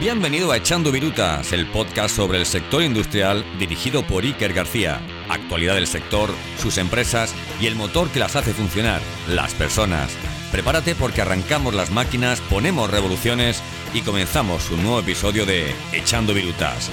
[0.00, 4.98] Bienvenido a Echando Virutas, el podcast sobre el sector industrial dirigido por Iker García.
[5.28, 10.16] Actualidad del sector, sus empresas y el motor que las hace funcionar, las personas.
[10.52, 16.90] Prepárate porque arrancamos las máquinas, ponemos revoluciones y comenzamos un nuevo episodio de Echando Virutas.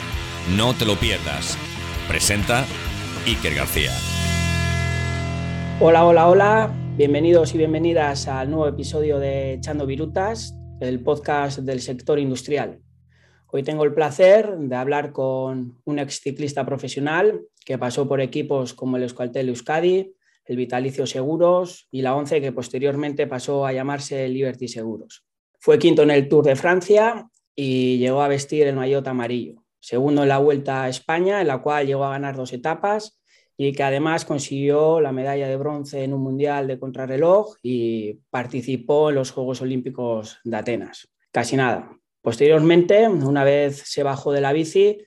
[0.58, 1.58] No te lo pierdas.
[2.10, 2.66] Presenta
[3.26, 3.94] Iker García.
[5.80, 6.74] Hola, hola, hola.
[6.98, 12.82] Bienvenidos y bienvenidas al nuevo episodio de Echando Virutas, el podcast del sector industrial.
[13.58, 18.76] Hoy tengo el placer de hablar con un ex ciclista profesional que pasó por equipos
[18.76, 20.14] como el Euskaltel Euskadi,
[20.46, 25.26] el Vitalicio Seguros y la ONCE que posteriormente pasó a llamarse Liberty Seguros.
[25.60, 29.64] Fue quinto en el Tour de Francia y llegó a vestir el maillot amarillo.
[29.80, 33.20] Segundo en la Vuelta a España, en la cual llegó a ganar dos etapas
[33.58, 39.10] y que además consiguió la medalla de bronce en un mundial de contrarreloj y participó
[39.10, 41.10] en los Juegos Olímpicos de Atenas.
[41.32, 44.98] Casi nada, Posteriormente, una vez se bajó de la bici,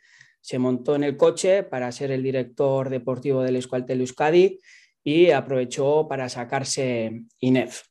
[0.40, 4.58] se montó en el coche para ser el director deportivo del Escualtel Euskadi
[5.04, 7.82] y aprovechó para sacarse INEF.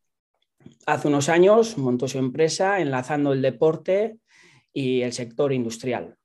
[0.88, 4.18] Hace unos años montó su empresa enlazando el deporte
[4.74, 6.16] y el sector industrial.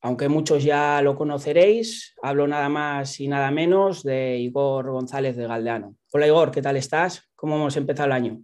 [0.00, 5.46] Aunque muchos ya lo conoceréis, hablo nada más y nada menos de Igor González de
[5.46, 5.94] Galdeano.
[6.12, 7.30] Hola Igor, ¿qué tal estás?
[7.36, 8.40] ¿Cómo hemos empezado el año?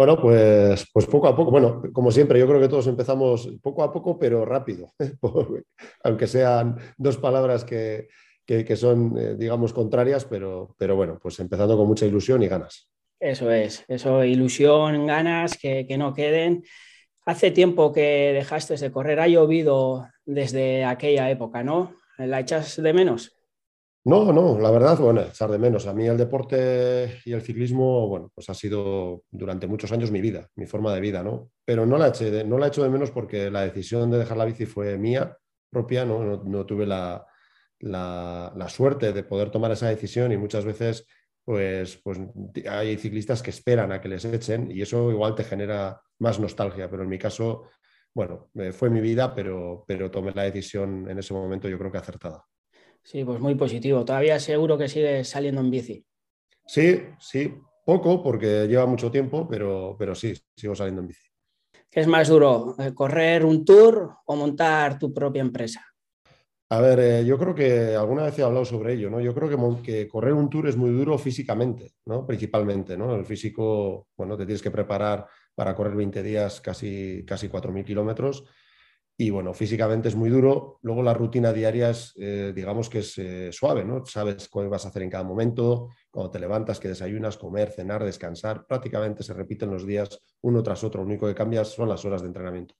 [0.00, 3.82] Bueno, pues, pues poco a poco, bueno, como siempre, yo creo que todos empezamos poco
[3.82, 4.94] a poco, pero rápido,
[6.04, 8.08] aunque sean dos palabras que,
[8.76, 12.88] son, eh, digamos, contrarias, pero, pero bueno, pues empezando con mucha ilusión y ganas.
[13.20, 16.64] Eso es, eso, ilusión, ganas, que, que no queden.
[17.26, 21.94] Hace tiempo que dejaste de correr, ha llovido desde aquella época, ¿no?
[22.16, 23.38] ¿La echas de menos?
[24.10, 25.86] No, no, la verdad, bueno, echar de menos.
[25.86, 30.20] A mí el deporte y el ciclismo, bueno, pues ha sido durante muchos años mi
[30.20, 31.52] vida, mi forma de vida, ¿no?
[31.64, 34.46] Pero no la, eché no la echo de menos porque la decisión de dejar la
[34.46, 35.38] bici fue mía
[35.70, 36.42] propia, ¿no?
[36.42, 37.24] No, tuve la,
[37.78, 41.06] la, suerte de poder tomar esa decisión y muchas veces,
[41.44, 42.18] pues, pues
[42.68, 46.90] hay ciclistas que esperan a que les echen y eso igual te genera más nostalgia,
[46.90, 47.68] pero en mi caso,
[48.12, 51.92] bueno, eh, fue mi vida, pero, pero tomé la decisión en ese momento yo creo
[51.92, 52.44] que acertada.
[53.02, 54.04] Sí, pues muy positivo.
[54.04, 56.04] Todavía seguro que sigue saliendo en bici.
[56.66, 61.28] Sí, sí, poco porque lleva mucho tiempo, pero, pero sí, sigo saliendo en bici.
[61.90, 65.84] ¿Qué es más duro, eh, correr un tour o montar tu propia empresa?
[66.72, 69.20] A ver, eh, yo creo que alguna vez he hablado sobre ello, ¿no?
[69.20, 72.24] Yo creo que, que, correr un tour es muy duro físicamente, ¿no?
[72.24, 73.16] Principalmente, ¿no?
[73.16, 78.44] El físico, bueno, te tienes que preparar para correr 20 días, casi, casi 4.000 kilómetros
[79.20, 80.78] y bueno, físicamente es muy duro.
[80.80, 84.02] Luego la rutina diaria es, eh, digamos que es eh, suave, ¿no?
[84.06, 88.02] Sabes qué vas a hacer en cada momento, cuando te levantas, que desayunas, comer, cenar,
[88.02, 88.64] descansar.
[88.66, 91.02] Prácticamente se repiten los días uno tras otro.
[91.02, 92.76] Lo único que cambia son las horas de entrenamiento.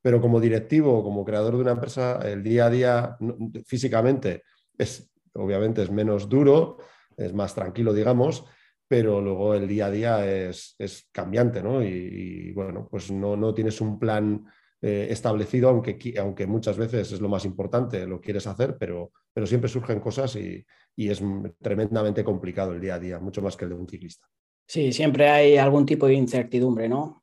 [0.00, 3.18] Pero como directivo, como creador de una empresa, el día a día
[3.66, 4.44] físicamente
[4.78, 6.78] es, obviamente, es menos duro,
[7.18, 8.46] es más tranquilo, digamos,
[8.88, 11.82] pero luego el día a día es, es cambiante, ¿no?
[11.82, 14.46] Y, bueno, pues no, no tienes un plan
[14.84, 19.46] eh, establecido, aunque, aunque muchas veces es lo más importante, lo quieres hacer, pero, pero
[19.46, 20.66] siempre surgen cosas y,
[20.96, 21.22] es
[21.60, 24.26] tremendamente complicado el día a día, mucho más que el de un ciclista.
[24.66, 27.22] Sí, siempre hay algún tipo de incertidumbre, ¿no?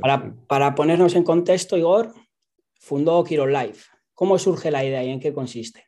[0.00, 2.14] para, para, ponernos en contexto, Igor,
[2.80, 3.90] fundó Kiron Life.
[4.14, 5.84] ¿Cómo surge la idea y en qué consiste?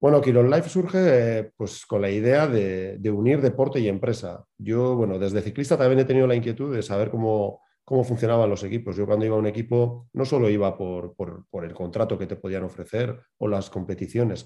[0.00, 4.42] Bueno, Kiron Life surge pues, con la idea de, de, unir deporte y empresa.
[4.56, 8.64] Yo, bueno, desde ciclista también he tenido la inquietud de saber cómo, cómo funcionaban los
[8.64, 8.96] equipos.
[8.96, 11.14] Yo cuando iba a un equipo no solo iba por,
[11.62, 14.44] el contrato que te podían ofrecer o las competiciones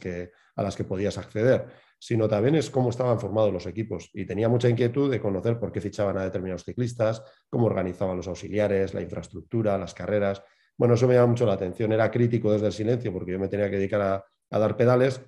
[0.57, 1.67] a las que podías acceder,
[1.99, 4.11] sino también es cómo estaban formados los equipos.
[4.13, 8.29] Y tenía mucha inquietud de conocer por qué fichaban a determinados ciclistas, cómo organizaban los
[8.29, 10.43] auxiliares, la infraestructura, las carreras.
[10.77, 11.93] Bueno, eso me llama mucho la atención.
[11.93, 15.23] Era crítico desde el silencio porque yo me tenía que dedicar a dar pedales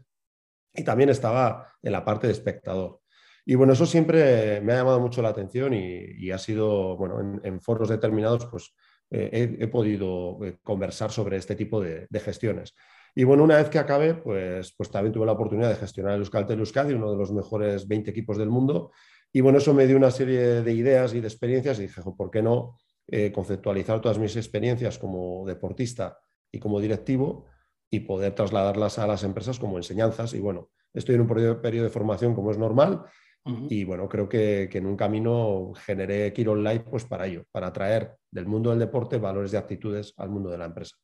[0.75, 3.02] y también estaba en la parte de espectador.
[3.45, 7.61] Y bueno, eso siempre me ha llamado mucho la atención y, ha sido, bueno, en,
[7.61, 8.73] foros determinados, pues
[9.11, 12.75] eh, he, podido eh, conversar sobre este tipo de, gestiones.
[13.15, 16.21] Y bueno, una vez que acabé, pues, pues también tuve la oportunidad de gestionar el
[16.21, 18.93] Euskaltel Euskadi, uno de los mejores 20 equipos del mundo.
[19.33, 22.31] Y bueno, eso me dio una serie de ideas y de experiencias y dije, ¿por
[22.31, 22.79] qué no
[23.09, 26.19] eh, conceptualizar todas mis experiencias como deportista
[26.51, 27.47] y como directivo
[27.91, 30.33] y poder trasladarlas a las empresas como enseñanzas?
[30.33, 33.05] Y bueno, estoy en un periodo, periodo de formación como es normal
[33.45, 38.15] y bueno, creo que, en un camino generé Kiron Life pues para ello, para traer
[38.31, 40.97] del mundo del deporte valores y actitudes al mundo de la empresa.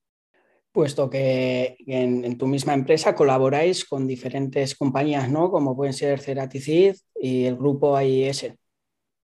[0.71, 5.51] Puesto que en, tu misma empresa colaboráis con diferentes compañías, ¿no?
[5.51, 8.53] Como pueden ser Ceraticid y el grupo AIS.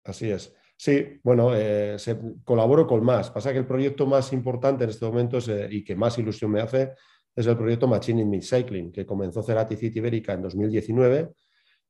[0.05, 0.55] Así es.
[0.77, 3.31] Sí, bueno, eh, se, colaboro con más.
[3.31, 6.61] Pasa que el proyecto más importante en este momento eh, y que más ilusión me
[6.61, 6.93] hace
[7.37, 11.31] es el proyecto Machine in Cycling, que comenzó Cerati City Ibérica en 2019.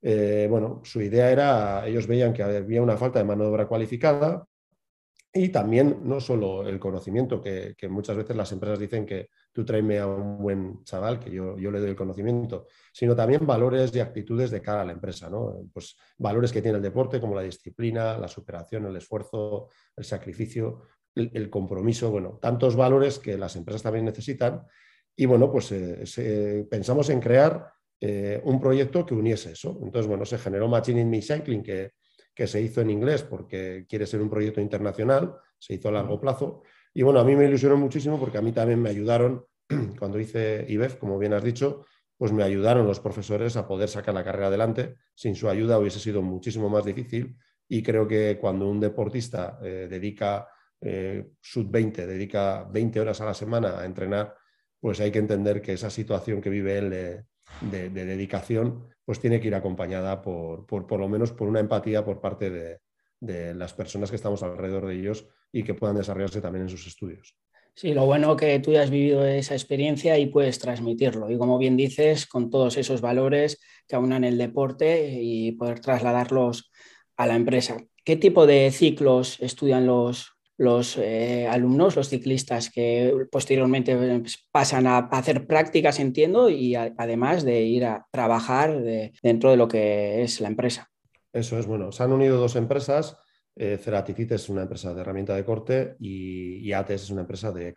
[0.03, 3.69] Eh, bueno, su idea era, ellos veían que había una falta de mano de obra
[3.69, 4.45] cualificada
[5.35, 9.99] y también no solo el conocimiento, que, muchas veces las empresas dicen que tú tráeme
[9.99, 14.01] a un buen chaval, que yo, yo, le doy el conocimiento, sino también valores y
[14.01, 15.31] actitudes de cara a la empresa.
[15.31, 15.63] ¿no?
[15.73, 20.83] Pues valores que tiene el deporte, como la disciplina, la superación, el esfuerzo, el sacrificio,
[21.15, 24.67] el, compromiso, bueno, tantos valores que las empresas también necesitan.
[25.17, 27.73] Y bueno, pues eh, pensamos en crear
[28.03, 29.79] eh, un proyecto que uniese eso.
[29.83, 31.93] Entonces, bueno, se generó Machine in Me Cycling, que
[32.35, 36.21] que se hizo en inglés porque quiere ser un proyecto internacional, se hizo a largo
[36.21, 36.63] plazo.
[36.95, 39.45] Y bueno, a mí me ilusionó muchísimo porque a mí también me ayudaron,
[39.99, 41.85] cuando hice IBEF, como bien has dicho,
[42.17, 44.97] pues me ayudaron los profesores a poder sacar la carrera adelante.
[45.15, 47.37] Sin su ayuda hubiese sido muchísimo más difícil
[47.69, 50.49] y creo que cuando un deportista eh, dedica
[50.81, 54.35] eh, sub-20, dedica 20 horas a la semana a entrenar,
[54.81, 57.25] pues hay que entender que esa situación que vive él
[57.61, 62.21] de dedicación pues tiene que ir acompañada por, por, lo menos por una empatía por
[62.21, 62.81] parte de,
[63.55, 67.37] las personas que estamos alrededor de ellos y que puedan desarrollarse también en sus estudios.
[67.75, 71.31] Sí, lo bueno que tú ya has vivido esa experiencia y puedes transmitirlo.
[71.31, 76.73] Y como bien dices, con todos esos valores que aunan el deporte y poder trasladarlos
[77.17, 77.77] a la empresa.
[78.05, 84.87] ¿Qué tipo de ciclos estudian los, los eh, alumnos, los ciclistas que posteriormente pues, pasan
[84.87, 88.83] a, hacer prácticas, entiendo, y además de ir a trabajar
[89.23, 90.89] dentro de lo que es la empresa.
[91.33, 91.93] Eso es bueno.
[91.93, 93.17] Se han unido dos empresas.
[93.55, 97.75] Eh, Ceraticit es una empresa de herramienta de corte y, ATES es una empresa de.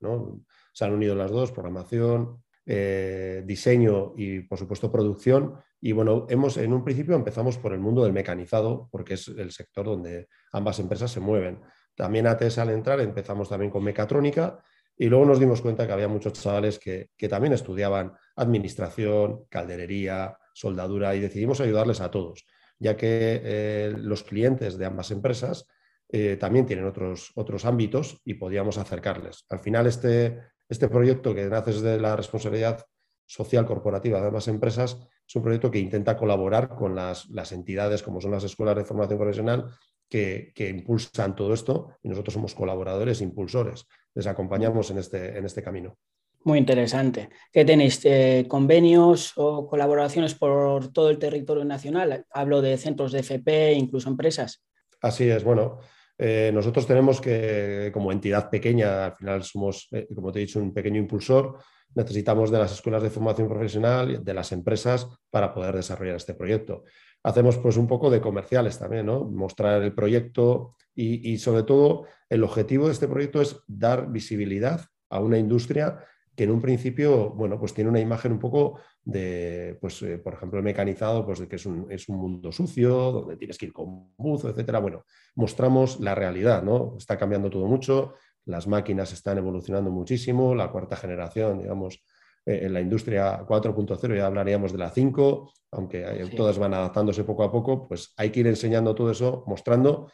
[0.00, 0.40] ¿no?
[0.72, 5.54] Se han unido las dos, programación, eh, diseño y, por supuesto, producción.
[5.80, 9.50] Y bueno, hemos, en un principio empezamos por el mundo del mecanizado, porque es el
[9.50, 11.60] sector donde ambas empresas se mueven.
[11.94, 14.62] También ATS al entrar empezamos también con mecatrónica
[14.96, 21.14] y luego nos dimos cuenta que había muchos chavales que, también estudiaban administración, calderería, soldadura
[21.14, 22.46] y decidimos ayudarles a todos,
[22.78, 25.66] ya que eh, los clientes de ambas empresas
[26.08, 29.46] eh, también tienen otros, otros ámbitos y podíamos acercarles.
[29.48, 32.84] Al final este, este proyecto que nace desde la responsabilidad
[33.26, 38.02] social corporativa de ambas empresas es un proyecto que intenta colaborar con las, las entidades
[38.02, 39.70] como son las escuelas de formación profesional
[40.12, 43.86] que, impulsan todo esto y nosotros somos colaboradores, impulsores.
[44.14, 45.96] Les acompañamos en este, en este camino.
[46.44, 47.30] Muy interesante.
[47.50, 48.00] ¿Qué tenéis?
[48.04, 52.26] Eh, ¿Convenios o colaboraciones por todo el territorio nacional?
[52.30, 54.62] Hablo de centros de FP, incluso empresas.
[55.00, 55.78] Así es, bueno.
[56.18, 60.60] Eh, nosotros tenemos que, como entidad pequeña, al final somos, eh, como te he dicho,
[60.60, 61.58] un pequeño impulsor,
[61.94, 66.84] necesitamos de las escuelas de formación profesional, de las empresas, para poder desarrollar este proyecto
[67.22, 69.24] hacemos pues un poco de comerciales también, ¿no?
[69.24, 75.20] Mostrar el proyecto y, sobre todo el objetivo de este proyecto es dar visibilidad a
[75.20, 76.04] una industria
[76.36, 80.34] que en un principio, bueno, pues tiene una imagen un poco de, pues, eh, por
[80.34, 83.66] ejemplo, el mecanizado, pues de que es un, es un, mundo sucio, donde tienes que
[83.66, 84.78] ir con buzo, etcétera.
[84.78, 85.04] Bueno,
[85.34, 86.94] mostramos la realidad, ¿no?
[86.96, 88.14] Está cambiando todo mucho,
[88.46, 92.02] las máquinas están evolucionando muchísimo, la cuarta generación, digamos,
[92.44, 97.52] en la industria 4.0 ya hablaríamos de la 5, aunque todas van adaptándose poco a
[97.52, 100.10] poco, pues hay que ir enseñando todo eso, mostrando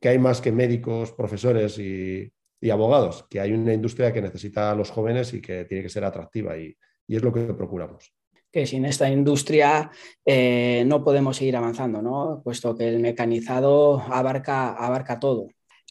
[0.00, 2.32] que hay más que médicos, profesores y,
[2.70, 6.04] abogados, que hay una industria que necesita a los jóvenes y que tiene que ser
[6.04, 8.12] atractiva y, es lo que procuramos
[8.50, 9.90] que sin esta industria
[10.24, 12.40] eh, no podemos seguir avanzando, ¿no?
[12.42, 15.48] puesto que el mecanizado abarca, abarca todo.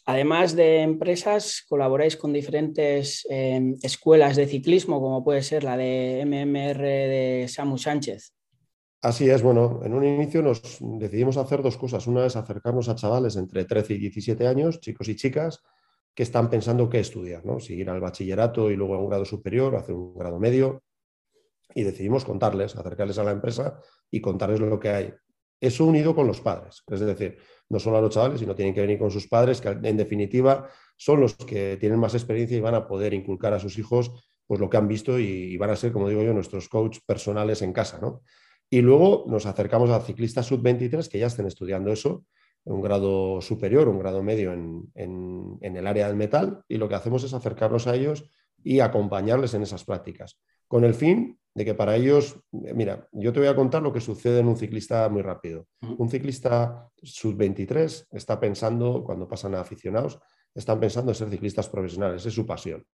[0.08, 6.22] Además de empresas, colaboráis con diferentes em, escuelas de ciclismo, como puede ser la de
[6.24, 8.32] MMR de Samu Sánchez.
[9.02, 12.06] Así es, bueno, en un inicio nos decidimos hacer dos cosas.
[12.06, 15.62] Una es acercarnos a chavales entre 13 y 17 años, chicos y chicas,
[16.14, 17.60] que están pensando qué estudiar, ¿no?
[17.60, 20.84] Si ir al bachillerato y luego a un grado superior, hacer un grado medio.
[21.74, 23.78] Y decidimos contarles, acercarles a la empresa
[24.10, 25.14] y contarles lo que hay.
[25.60, 27.38] Eso unido con los padres, es decir,
[27.68, 30.68] no solo a los chavales, sino tienen que venir con sus padres, que en definitiva
[30.96, 34.12] son los que tienen más experiencia y van a poder inculcar a sus hijos
[34.46, 37.62] pues, lo que han visto y, van a ser, como digo yo, nuestros coaches personales
[37.62, 37.98] en casa.
[38.00, 38.22] ¿no?
[38.70, 42.24] Y luego nos acercamos a ciclistas sub-23 que ya estén estudiando eso,
[42.64, 46.94] un grado superior, un grado medio en, en el área del metal, y lo que
[46.94, 48.30] hacemos es acercarnos a ellos
[48.62, 50.38] y acompañarles en esas prácticas,
[50.68, 53.92] con el fin de que para ellos, eh, mira, yo te voy a contar lo
[53.92, 55.66] que sucede en un ciclista muy rápido.
[55.80, 60.20] Un ciclista sub-23 está pensando, cuando pasan a aficionados,
[60.54, 62.84] están pensando en ser ciclistas profesionales, es su pasión.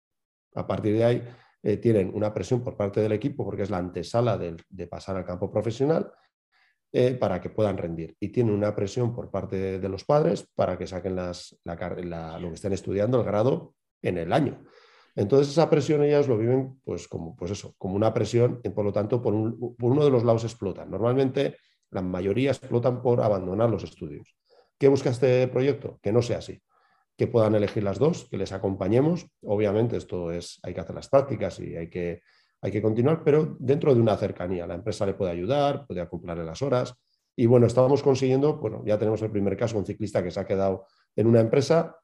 [0.54, 1.22] A partir de ahí
[1.62, 5.24] eh, tienen una presión por parte del equipo porque es la antesala de, pasar al
[5.24, 6.10] campo profesional
[6.92, 8.16] eh, para que puedan rendir.
[8.18, 12.54] Y tienen una presión por parte de los padres para que saquen las, lo que
[12.54, 14.64] estén estudiando, el grado, en el año.
[15.16, 18.84] Entonces esa presión ellas lo viven pues como, pues eso, como una presión y por
[18.84, 19.34] lo tanto por,
[19.76, 20.90] por uno de los lados explotan.
[20.90, 21.56] Normalmente
[21.90, 24.36] la mayoría explotan por abandonar los estudios.
[24.78, 25.98] ¿Qué busca este proyecto?
[26.02, 26.60] Que no sea así
[27.16, 29.26] que puedan elegir las dos, que les acompañemos.
[29.42, 32.22] Obviamente esto es, hay que hacer las prácticas y hay que,
[32.60, 34.66] hay que continuar, pero dentro de una cercanía.
[34.66, 36.94] La empresa le puede ayudar, puede acoplarle las horas.
[37.36, 40.46] Y bueno, estamos consiguiendo, bueno, ya tenemos el primer caso, un ciclista que se ha
[40.46, 41.96] quedado en una empresa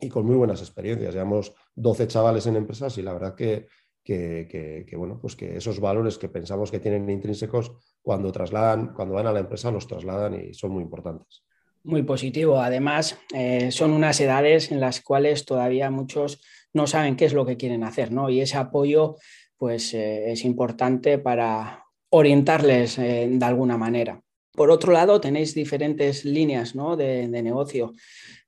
[0.00, 1.14] y con muy buenas experiencias.
[1.14, 3.68] Llevamos 12 chavales en empresas y la verdad que,
[4.02, 9.26] que, bueno, pues que esos valores que pensamos que tienen intrínsecos, cuando trasladan, cuando van
[9.26, 11.44] a la empresa, los trasladan y son muy importantes.
[11.82, 12.60] Muy positivo.
[12.60, 16.40] Además, eh, son unas edades en las cuales todavía muchos
[16.74, 18.30] no saben qué es lo que quieren hacer, ¿no?
[18.30, 19.16] Y ese apoyo,
[19.56, 24.22] pues, eh, es importante para orientarles eh, de alguna manera.
[24.60, 27.94] Por otro lado, tenéis diferentes líneas de, negocio.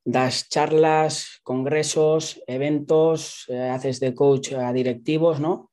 [0.04, 5.70] Das charlas, congresos, eventos, haces de coach a directivos, ¿no?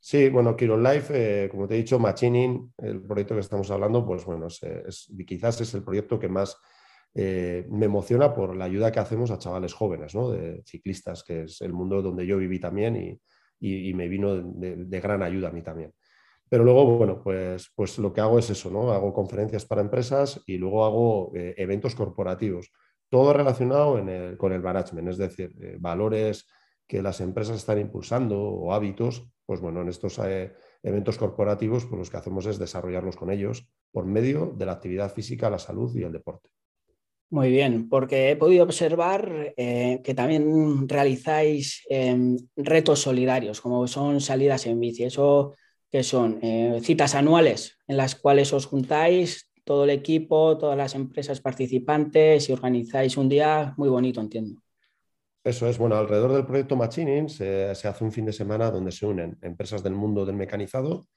[0.00, 4.24] Sí, bueno, Kiron Life, como te he dicho, Machining, el proyecto que estamos hablando, pues
[4.24, 4.48] bueno,
[5.24, 6.56] quizás es el proyecto que más
[7.14, 10.32] eh, me emociona por la ayuda que hacemos a chavales jóvenes, ¿no?
[10.32, 13.20] de ciclistas, que es el mundo donde yo viví también
[13.60, 15.94] y, me vino de, gran ayuda a mí también.
[16.48, 18.90] Pero luego, bueno, pues, pues lo que hago es eso, ¿no?
[18.92, 22.70] Hago conferencias para empresas y luego hago eh, eventos corporativos,
[23.10, 24.00] todo relacionado
[24.36, 26.46] con el management, es decir, eh, valores
[26.86, 30.20] que las empresas están impulsando o hábitos, pues bueno, en estos
[30.82, 35.12] eventos corporativos, pues lo que hacemos es desarrollarlos con ellos por medio de la actividad
[35.12, 36.50] física, la salud y el deporte.
[37.30, 44.22] Muy bien, porque he podido observar eh, que también realizáis em, retos solidarios, como son
[44.22, 45.04] salidas en bici.
[45.04, 45.54] ¿Eso
[45.90, 46.38] qué son?
[46.42, 52.48] Eh, citas anuales en las cuales os juntáis todo el equipo, todas las empresas participantes
[52.48, 54.62] y organizáis un día muy bonito, entiendo.
[55.44, 59.06] Eso es, bueno, alrededor del proyecto Machining se, hace un fin de semana donde se
[59.06, 61.08] unen empresas del mundo del mecanizado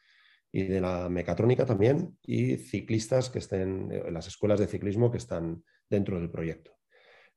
[0.51, 5.18] y de la mecatrónica también y ciclistas que estén en las escuelas de ciclismo que
[5.18, 6.72] están dentro del proyecto.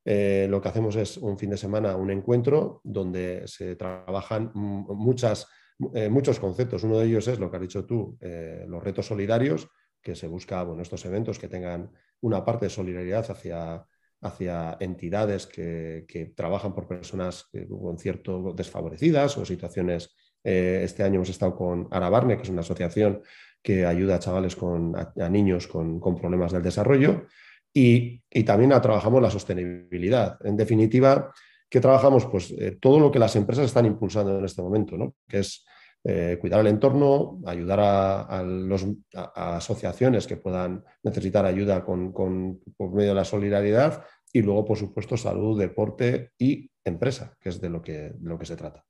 [0.05, 5.47] Eh, lo que hacemos es un fin de semana, un encuentro donde se trabajan muchas,
[5.95, 6.85] eh, muchos conceptos.
[6.85, 9.69] Uno de ellos es lo que has dicho tú, eh, los retos solidarios,
[10.03, 11.91] que se busca bueno, estos eventos que tengan
[12.21, 13.87] una parte de solidaridad hacia,
[14.21, 20.15] hacia entidades que, que trabajan por personas con cierto desfavorecidas o situaciones.
[20.43, 23.23] este año hemos estado con Arabarne, que es una asociación
[23.63, 27.27] que ayuda a chavales con, a, niños con, con problemas del desarrollo.
[27.73, 30.39] Y, también trabajamos la sostenibilidad.
[30.45, 31.33] En definitiva,
[31.75, 32.27] ¿qué trabajamos?
[32.27, 35.17] Pues eh, todo lo que las empresas están impulsando en este momento, ¿no?
[35.29, 35.67] que es
[36.05, 43.09] eh, cuidar el entorno, ayudar a, los, asociaciones que puedan necesitar ayuda con, por medio
[43.09, 47.83] de la solidaridad y luego, por supuesto, salud, deporte y empresa, que es de lo
[47.83, 48.85] que, lo que se trata.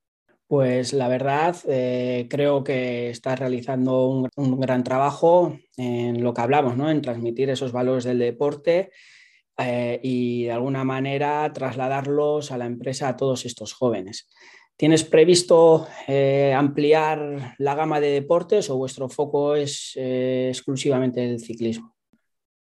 [0.47, 6.76] Pues la verdad, eh, creo que estás realizando un, gran trabajo en lo que hablamos,
[6.76, 6.91] ¿no?
[6.91, 8.91] en transmitir esos valores del deporte
[9.58, 14.28] eh, y de alguna manera trasladarlos a la empresa a todos estos jóvenes.
[14.76, 21.94] ¿Tienes previsto eh, ampliar la gama de deportes o vuestro foco es exclusivamente el ciclismo?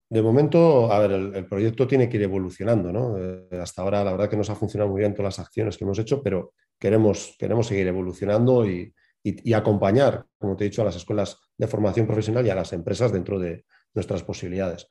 [0.10, 3.16] De momento, a ver, el, proyecto tiene que ir evolucionando, ¿no?
[3.60, 5.98] hasta ahora la verdad que nos ha funcionado muy bien todas las acciones que hemos
[5.98, 8.94] hecho, pero queremos, queremos seguir evolucionando y,
[9.56, 13.14] acompañar, como te he dicho, a las escuelas de formación profesional y a las empresas
[13.14, 14.90] dentro de nuestras posibilidades.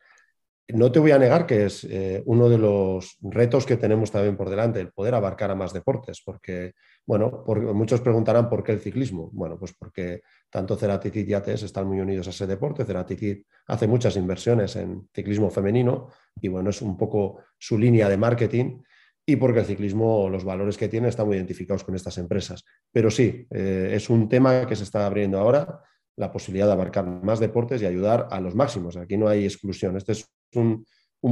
[0.68, 4.36] No te voy a negar que es eh, uno de los retos que tenemos también
[4.36, 6.72] por delante, el poder abarcar a más deportes, porque,
[7.04, 9.28] bueno, muchos preguntarán por qué el ciclismo.
[9.32, 12.84] Bueno, pues porque tanto Ceraticid y ATS están muy unidos a ese deporte.
[12.84, 16.08] Ceraticid hace muchas inversiones en ciclismo femenino
[16.40, 18.78] y, bueno, es un poco su línea de marketing
[19.26, 22.64] y porque el ciclismo, los valores que tiene están muy identificados con estas empresas.
[22.90, 25.80] Pero sí, eh, es un tema que se está abriendo ahora,
[26.22, 28.96] la posibilidad de abarcar más deportes y ayudar a los máximos.
[28.96, 29.96] Aquí no hay exclusión.
[29.96, 30.86] Este es un,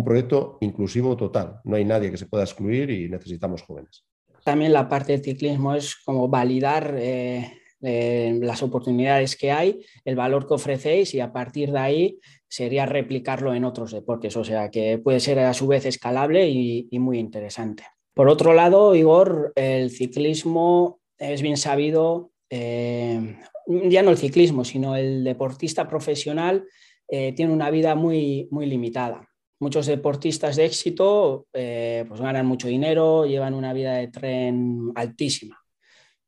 [0.05, 1.61] proyecto inclusivo total.
[1.65, 4.05] No hay nadie que se pueda excluir y necesitamos jóvenes.
[4.45, 10.17] También la parte del ciclismo es como validar eh, eh, las oportunidades que hay, el
[10.17, 12.19] valor que ofrecéis y a partir de ahí
[12.49, 14.37] sería replicarlo en otros deportes.
[14.37, 17.85] O sea que puede ser a su vez escalable y, muy interesante.
[18.13, 24.97] Por otro lado, Igor, el ciclismo es bien sabido, eh, ya no el ciclismo, sino
[24.97, 26.67] el deportista profesional
[27.09, 29.29] eh, tiene una vida muy, muy limitada.
[29.61, 35.63] Muchos deportistas de éxito pues ganan mucho dinero, llevan una vida de tren altísima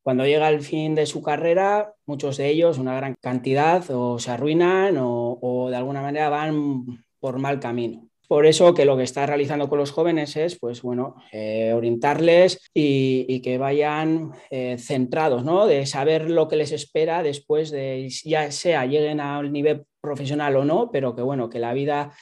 [0.02, 4.30] Cuando llega el fin de su carrera, muchos de ellos, una gran cantidad, o se
[4.30, 6.84] arruinan o, de alguna manera van
[7.20, 8.11] por mal camino.
[8.32, 12.70] Por eso que lo que está realizando con los jóvenes es, pues bueno, eh, orientarles
[12.72, 15.66] y, que vayan eh, centrados, ¿no?
[15.66, 20.64] De saber lo que les espera después de, ya sea lleguen al nivel profesional o
[20.64, 22.14] no, pero que bueno, que la vida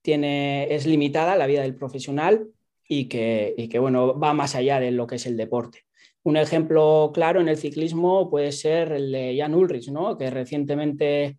[0.00, 2.46] tiene, es limitada, la vida del profesional,
[2.88, 5.82] y que, y que bueno, va más allá de lo que es el deporte.
[6.22, 10.16] Un ejemplo claro en el ciclismo puede ser el de Jan Ulrich, ¿no?
[10.16, 11.36] que recientemente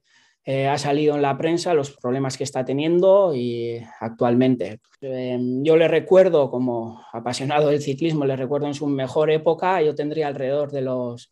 [0.52, 4.80] eh, ha salido en la prensa los problemas que está teniendo y actualmente.
[5.00, 9.94] Em, yo le recuerdo como apasionado del ciclismo, le recuerdo en su mejor época, yo
[9.94, 11.32] tendría alrededor de los,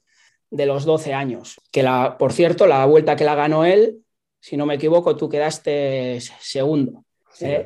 [0.51, 1.59] de los 12 años.
[1.71, 4.03] Que la, por cierto, la vuelta que la ganó él,
[4.39, 7.03] si no me equivoco, tú quedaste segundo.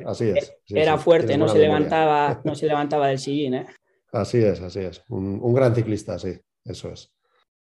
[0.06, 0.48] así es.
[0.48, 3.56] Eh, era fuerte, no se, levantaba, no se levantaba del sillín.
[3.56, 3.66] ¿eh?
[4.10, 5.02] Así es, así es.
[5.10, 6.32] Un, gran ciclista, sí,
[6.64, 7.12] eso es.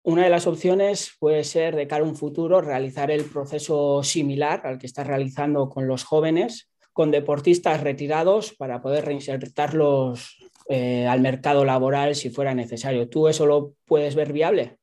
[0.08, 4.62] Una de las opciones puede ser, de cara a un futuro, realizar el proceso similar
[4.64, 10.38] al que está realizando con los jóvenes, con deportistas retirados para poder reinsertarlos
[10.70, 13.10] eh, al mercado laboral si fuera necesario.
[13.10, 14.78] ¿Tú eso lo puedes ver viable?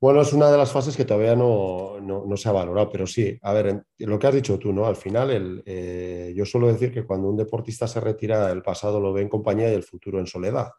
[0.00, 3.38] Bueno, es una de las fases que todavía no, no, se ha valorado, pero sí,
[3.42, 4.86] a ver, lo que has dicho tú, ¿no?
[4.86, 9.12] Al final, eh, yo suelo decir que cuando un deportista se retira, el pasado lo
[9.12, 10.72] ve en compañía y el futuro en soledad.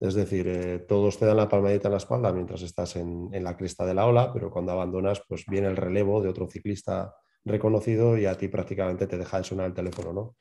[0.00, 3.56] Es decir, eh, todos te dan la palmadita en la espalda mientras estás en, la
[3.56, 8.16] cresta de la ola, pero cuando abandonas, pues viene el relevo de otro ciclista reconocido
[8.16, 10.36] y a ti prácticamente te deja de sonar el teléfono, ¿no?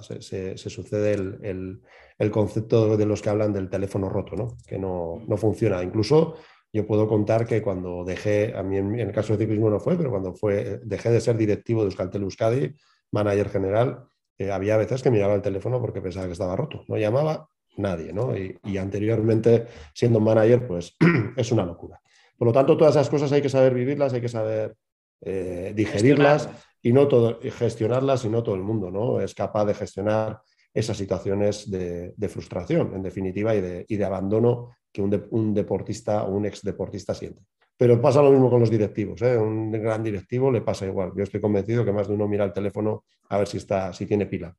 [0.00, 1.82] Se, sucede el,
[2.30, 4.56] concepto de los que hablan del teléfono roto, ¿no?
[4.66, 5.82] Que no, funciona.
[5.82, 6.34] Incluso
[6.72, 9.96] yo puedo contar que cuando dejé, a mí en, el caso del ciclismo no fue,
[9.96, 12.74] pero cuando fue, dejé de ser directivo de Euskaltel Euskadi,
[13.12, 14.04] manager general,
[14.38, 16.84] eh, había veces que miraba el teléfono porque pensaba que estaba roto.
[16.88, 18.34] No llamaba nadie, ¿no?
[18.36, 20.96] Y, anteriormente, siendo manager, pues
[21.36, 22.00] es una locura.
[22.36, 24.74] Por lo tanto, todas esas cosas hay que saber vivirlas, hay que saber
[25.20, 26.48] eh, digerirlas
[26.82, 29.20] y no todo, gestionarlas y no todo el mundo, ¿no?
[29.20, 30.40] Es capaz de gestionar
[30.74, 36.62] esas situaciones de, frustración, en definitiva, y de, abandono que un, deportista o un ex
[36.62, 37.42] deportista siente.
[37.76, 39.20] Pero pasa lo mismo con los directivos.
[39.22, 39.36] ¿eh?
[39.36, 41.12] Un gran directivo le pasa igual.
[41.16, 44.06] Yo estoy convencido que más de uno mira el teléfono a ver si, está, si
[44.06, 44.54] tiene pila.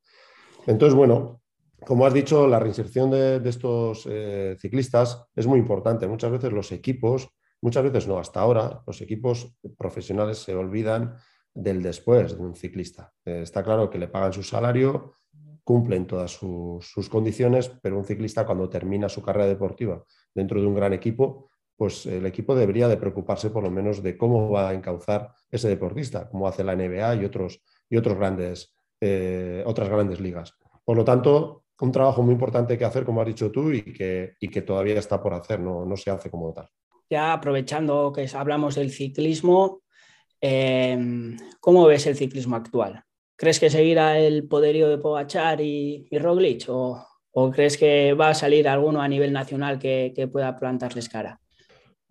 [0.67, 1.41] Entonces, bueno,
[1.85, 6.07] como has dicho, la reinserción de, estos eh, ciclistas es muy importante.
[6.07, 7.29] Muchas veces los equipos,
[7.61, 11.15] muchas veces no, hasta ahora, los equipos profesionales se olvidan
[11.53, 13.13] del después de un ciclista.
[13.25, 15.13] Eh, está claro que le pagan su salario,
[15.63, 20.75] cumplen todas sus, condiciones, pero un ciclista cuando termina su carrera deportiva dentro de un
[20.75, 24.73] gran equipo, pues el equipo debería de preocuparse por lo menos de cómo va a
[24.73, 30.19] encauzar ese deportista, como hace la NBA y, otros, y otros grandes, eh, otras grandes
[30.19, 30.53] ligas.
[30.83, 34.35] Por lo tanto, un trabajo muy importante que hacer, como has dicho tú, y que,
[34.39, 36.67] que todavía está por hacer, no, no, se hace como tal.
[37.09, 39.81] Ya aprovechando que hablamos del ciclismo,
[40.39, 43.03] em, ¿cómo ves el ciclismo actual?
[43.35, 47.05] ¿Crees que seguirá el poderío de Pogachar y, y Roglic o,
[47.51, 51.39] crees que va a salir alguno a nivel nacional que, que pueda plantarles cara?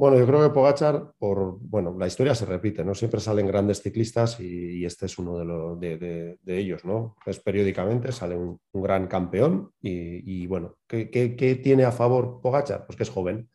[0.03, 2.93] Bueno, yo creo que Pogachar, por, bueno, la historia se repite, ¿no?
[2.93, 7.15] Siempre salen grandes ciclistas y, este es uno de, los, de, ellos, ¿no?
[7.25, 12.85] Es periódicamente sale un, gran campeón y, bueno, ¿qué, tiene a favor Pogachar?
[12.85, 13.49] Pues que es joven.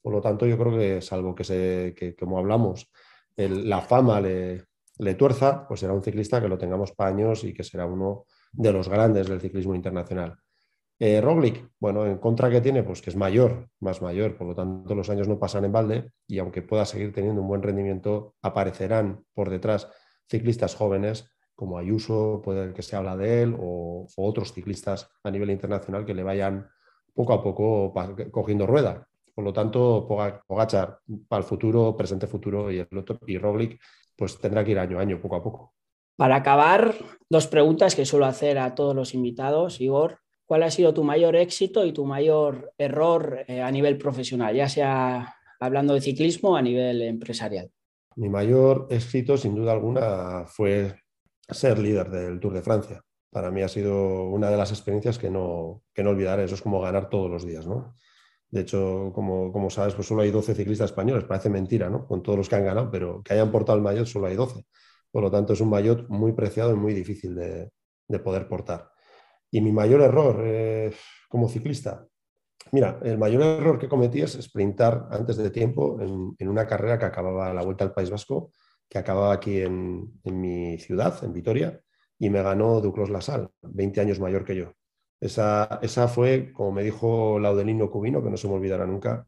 [0.00, 2.90] Por lo tanto, yo creo que salvo que, se, que como hablamos,
[3.36, 4.64] la fama le,
[4.98, 8.24] le tuerza, pues será un ciclista que lo tengamos para años y que será uno
[8.50, 10.36] de los grandes del ciclismo internacional.
[10.98, 14.54] Eh, Roglic, bueno, en contra que tiene, pues que es mayor, más mayor, por lo
[14.54, 18.36] tanto los años no pasan en balde y aunque pueda seguir teniendo un buen rendimiento,
[18.40, 19.88] aparecerán por detrás
[20.28, 25.50] ciclistas jóvenes como Ayuso, puede que se habla de él, o, otros ciclistas a nivel
[25.50, 26.68] internacional que le vayan
[27.14, 27.92] poco a poco
[28.30, 29.06] cogiendo rueda.
[29.34, 33.80] Por lo tanto, Pogachar para el futuro, presente futuro y, el otro, y Roglic,
[34.16, 35.74] pues tendrá que ir año a año, poco a poco.
[36.16, 36.94] Para acabar,
[37.28, 40.18] dos preguntas que suelo hacer a todos los invitados, Igor.
[40.52, 44.68] ¿Cuál ha sido tu mayor éxito y tu mayor error eh, a nivel profesional, ya
[44.68, 47.70] sea hablando de ciclismo o a nivel empresarial?
[48.16, 50.94] Mi mayor éxito, sin duda alguna, fue
[51.48, 53.00] ser líder del Tour de Francia.
[53.30, 56.44] Para mí ha sido una de las experiencias que no, que no olvidaré.
[56.44, 57.96] Eso es como ganar todos los días, ¿no?
[58.50, 61.24] De hecho, como, como, sabes, pues solo hay 12 ciclistas españoles.
[61.24, 62.06] Parece mentira, ¿no?
[62.06, 64.66] Con todos los que han ganado, pero que hayan portado el maillot solo hay 12.
[65.10, 67.70] Por lo tanto, es un maillot muy preciado y muy difícil de,
[68.06, 68.91] de poder portar.
[69.52, 70.42] Y mi mayor error
[71.28, 72.06] como ciclista,
[72.72, 77.04] mira, el mayor error que cometí es sprintar antes de tiempo en, una carrera que
[77.04, 78.50] acababa la Vuelta al País Vasco,
[78.88, 81.80] que acababa aquí en, mi ciudad, en Vitoria,
[82.18, 84.72] y me ganó Duclos Lasal, 20 años mayor que yo.
[85.20, 89.26] Esa, esa fue, como me dijo Laudelino Cubino, que no se me olvidará nunca,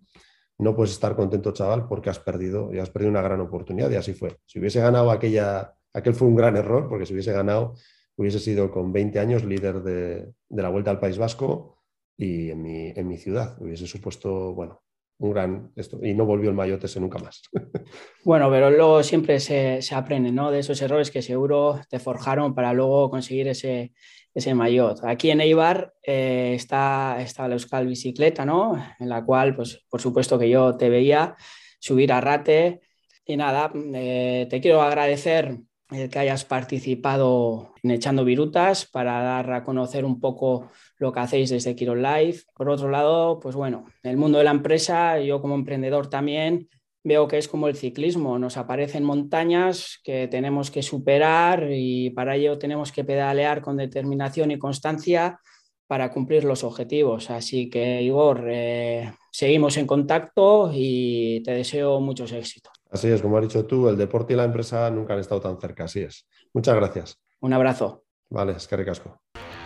[0.59, 3.97] no puedes estar contento, chaval, porque has perdido y has perdido una gran oportunidad y
[3.97, 4.39] así fue.
[4.47, 7.75] Si hubiese ganado aquella, aquel fue un gran error, porque si hubiese ganado,
[8.17, 11.83] hubiese sido con 20 años líder de, la Vuelta al País Vasco
[12.17, 13.61] y en mi, ciudad.
[13.61, 14.83] Hubiese supuesto, bueno,
[15.19, 15.73] un gran.
[16.03, 17.43] Y no volvió el mayote nunca más.
[18.25, 20.51] Bueno, pero luego siempre se, se, aprende, ¿no?
[20.51, 23.93] De esos errores que seguro te forjaron para luego conseguir ese,
[24.35, 25.05] ese maillot.
[25.05, 28.83] Aquí en Eibar eh, está, está la Euskal Bicicleta, ¿no?
[28.99, 31.37] En la cual, pues, por supuesto que yo te veía
[31.79, 32.81] subir a Rate.
[33.27, 35.59] Y nada, eh, te quiero agradecer
[35.95, 41.21] el que hayas participado en Echando Virutas para dar a conocer un poco lo que
[41.21, 42.45] hacéis desde Kiro Life.
[42.55, 46.69] Por otro lado, pues bueno, el mundo de la empresa, yo como emprendedor también
[47.05, 52.37] veo que es como el ciclismo, nos aparecen montañas que tenemos que superar y para
[52.37, 55.39] ello tenemos que pedalear con determinación y constancia
[55.87, 57.31] para cumplir los objetivos.
[57.31, 62.74] Así que, Igor, eh, seguimos en contacto y te deseo muchos éxitos.
[62.95, 65.61] Así es, como has dicho tú, el deporte y la empresa nunca han estado tan
[65.61, 66.29] cerca, así es.
[66.53, 67.19] Muchas gracias.
[67.41, 68.05] Un abrazo.
[68.31, 69.21] Vale, es que ricasco.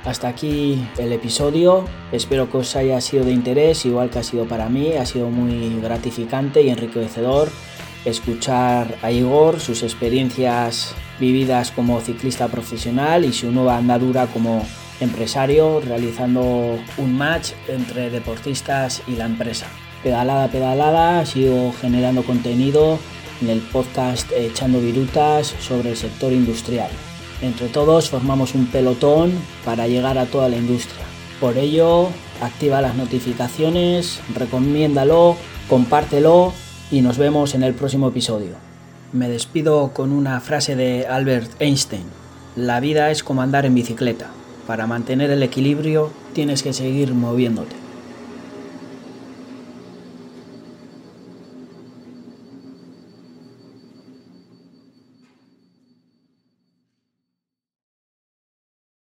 [0.07, 1.85] Hasta aquí el episodio.
[2.11, 4.95] Espero que os haya sido de interés, igual que ha sido para mí.
[4.95, 7.51] Ha sido muy gratificante y enriquecedor
[8.07, 14.65] escuchar a Igor, sus experiencias vividas como ciclista profesional y su nueva andadura como
[15.01, 19.67] empresario, realizando un match entre deportistas y la empresa.
[20.03, 22.99] Pedalada pedalada, ha sido generando contenido
[23.41, 26.91] en el podcast Echando Virutas sobre el sector industrial.
[27.41, 29.33] Entre todos formamos un pelotón
[29.65, 31.05] para llegar a toda la industria.
[31.41, 32.09] Por ello,
[32.41, 35.37] activa las notificaciones, recomiéndalo,
[35.69, 36.53] compártelo
[36.91, 38.57] y nos vemos en el próximo episodio.
[39.13, 42.05] Me despido con una frase de Albert Einstein.
[42.57, 44.31] La vida es como andar en bicicleta.
[44.67, 47.88] Para mantener el equilibrio tienes que seguir moviéndote.